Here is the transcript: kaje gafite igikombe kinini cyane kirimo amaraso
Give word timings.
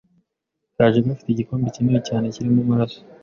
kaje 0.75 0.99
gafite 1.07 1.29
igikombe 1.31 1.67
kinini 1.75 1.99
cyane 2.07 2.25
kirimo 2.33 2.59
amaraso 2.65 2.99